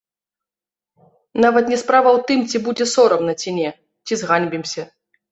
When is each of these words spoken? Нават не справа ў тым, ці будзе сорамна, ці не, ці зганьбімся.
Нават 1.43 1.65
не 1.73 1.77
справа 1.81 2.09
ў 2.17 2.23
тым, 2.31 2.39
ці 2.49 2.61
будзе 2.67 2.85
сорамна, 2.93 3.35
ці 3.43 3.49
не, 3.59 3.69
ці 4.07 4.13
зганьбімся. 4.23 4.87